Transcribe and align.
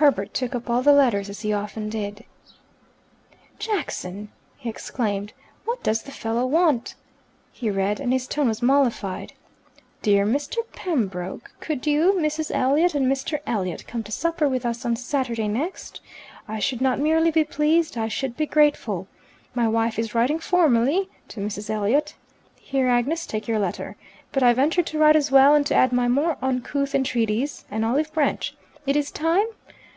Herbert 0.00 0.32
took 0.32 0.54
up 0.54 0.70
all 0.70 0.80
the 0.80 0.92
letters, 0.92 1.28
as 1.28 1.40
he 1.40 1.52
often 1.52 1.88
did. 1.88 2.22
"Jackson?" 3.58 4.28
he 4.56 4.68
exclaimed. 4.68 5.32
"What 5.64 5.82
does 5.82 6.02
the 6.02 6.12
fellow 6.12 6.46
want?" 6.46 6.94
He 7.50 7.68
read, 7.68 7.98
and 7.98 8.12
his 8.12 8.28
tone 8.28 8.46
was 8.46 8.62
mollified, 8.62 9.32
"'Dear 10.02 10.24
Mr. 10.24 10.58
Pembroke, 10.72 11.50
Could 11.58 11.84
you, 11.84 12.14
Mrs. 12.16 12.52
Elliot, 12.54 12.94
and 12.94 13.10
Mr. 13.10 13.40
Elliot 13.44 13.88
come 13.88 14.04
to 14.04 14.12
supper 14.12 14.48
with 14.48 14.64
us 14.64 14.84
on 14.84 14.94
Saturday 14.94 15.48
next? 15.48 16.00
I 16.46 16.60
should 16.60 16.80
not 16.80 17.00
merely 17.00 17.32
be 17.32 17.42
pleased, 17.42 17.98
I 17.98 18.06
should 18.06 18.36
be 18.36 18.46
grateful. 18.46 19.08
My 19.52 19.66
wife 19.66 19.98
is 19.98 20.14
writing 20.14 20.38
formally 20.38 21.08
to 21.26 21.40
Mrs. 21.40 21.70
Elliot' 21.70 22.14
(Here, 22.54 22.86
Agnes, 22.86 23.26
take 23.26 23.48
your 23.48 23.58
letter), 23.58 23.96
but 24.30 24.44
I 24.44 24.52
venture 24.52 24.84
to 24.84 24.98
write 25.00 25.16
as 25.16 25.32
well, 25.32 25.56
and 25.56 25.66
to 25.66 25.74
add 25.74 25.92
my 25.92 26.06
more 26.06 26.36
uncouth 26.40 26.94
entreaties.' 26.94 27.64
An 27.68 27.82
olive 27.82 28.12
branch. 28.12 28.54
It 28.86 28.94
is 28.94 29.10
time! 29.10 29.48